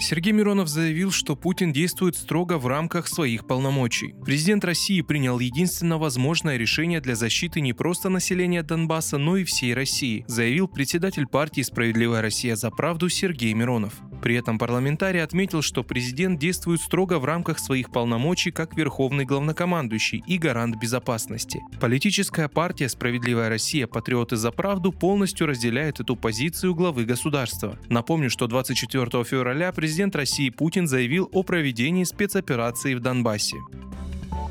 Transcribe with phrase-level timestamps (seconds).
[0.00, 4.14] Сергей Миронов заявил, что Путин действует строго в рамках своих полномочий.
[4.24, 9.72] Президент России принял единственно возможное решение для защиты не просто населения Донбасса, но и всей
[9.72, 13.94] России, заявил председатель партии «Справедливая Россия за правду» Сергей Миронов.
[14.20, 20.24] При этом парламентарий отметил, что президент действует строго в рамках своих полномочий как верховный главнокомандующий
[20.26, 21.60] и гарант безопасности.
[21.80, 23.86] Политическая партия «Справедливая Россия.
[23.86, 27.78] Патриоты за правду» полностью разделяет эту позицию главы государства.
[27.88, 33.58] Напомню, что 24 февраля президент России Путин заявил о проведении спецоперации в Донбассе.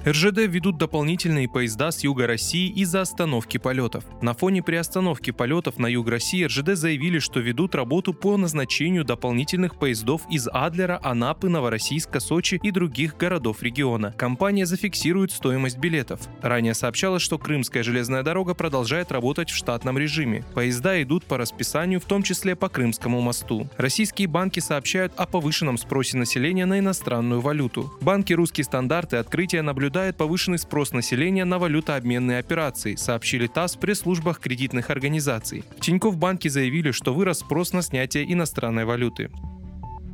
[0.06, 4.04] РЖД ведут дополнительные поезда с юга России из-за остановки полетов.
[4.22, 9.78] На фоне приостановки полетов на юг России РЖД заявили, что ведут работу по назначению дополнительных
[9.78, 14.14] поездов из Адлера, Анапы, Новороссийска, Сочи и других городов региона.
[14.18, 16.20] Компания зафиксирует стоимость билетов.
[16.42, 20.44] Ранее сообщалось, что Крымская железная дорога продолжает работать в штатном режиме.
[20.54, 23.70] Поезда идут по расписанию, в том числе по Крымскому мосту.
[23.78, 27.94] Российские банки сообщают о повышенном спросе населения на иностранную валюту.
[28.02, 33.80] Банки «Русские стандарты» открытия наблюдают наблюдает повышенный спрос населения на валютообменные операции, сообщили ТАСС в
[33.80, 35.63] пресс-службах кредитных организаций.
[35.77, 39.30] В Тинькофф банке заявили, что вырос спрос на снятие иностранной валюты.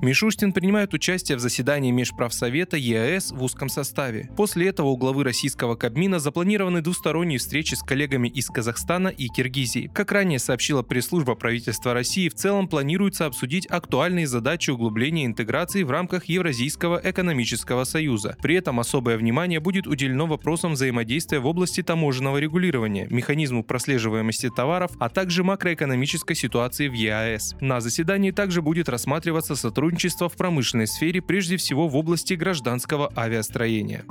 [0.01, 4.29] Мишустин принимает участие в заседании Межправсовета ЕАЭС в узком составе.
[4.37, 9.91] После этого у главы российского Кабмина запланированы двусторонние встречи с коллегами из Казахстана и Киргизии.
[9.93, 15.91] Как ранее сообщила пресс-служба правительства России, в целом планируется обсудить актуальные задачи углубления интеграции в
[15.91, 18.37] рамках Евразийского экономического союза.
[18.41, 24.91] При этом особое внимание будет уделено вопросам взаимодействия в области таможенного регулирования, механизму прослеживаемости товаров,
[24.97, 27.55] а также макроэкономической ситуации в ЕАЭС.
[27.59, 33.11] На заседании также будет рассматриваться сотрудничество сотрудничество в промышленной сфере, прежде всего в области гражданского
[33.17, 34.05] авиастроения.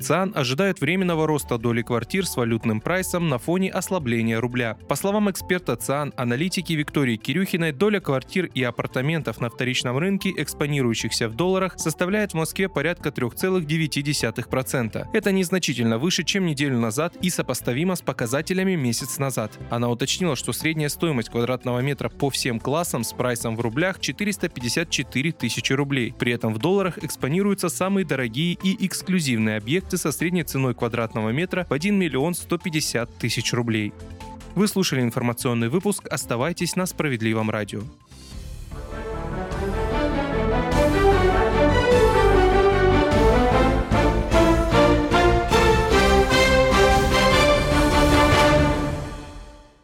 [0.00, 4.78] ЦИАН ожидают временного роста доли квартир с валютным прайсом на фоне ослабления рубля.
[4.88, 11.28] По словам эксперта ЦИАН, аналитики Виктории Кирюхиной, доля квартир и апартаментов на вторичном рынке, экспонирующихся
[11.28, 15.06] в долларах, составляет в Москве порядка 3,9%.
[15.12, 19.58] Это незначительно выше, чем неделю назад и сопоставимо с показателями месяц назад.
[19.68, 25.32] Она уточнила, что средняя стоимость квадратного метра по всем классам с прайсом в рублях 454
[25.32, 26.14] тысячи рублей.
[26.18, 31.30] При этом в долларах экспонируются самые дорогие и эксклюзивные объекты объекты со средней ценой квадратного
[31.30, 33.92] метра в 1 миллион 150 тысяч рублей.
[34.54, 36.06] Вы слушали информационный выпуск.
[36.08, 37.80] Оставайтесь на Справедливом радио.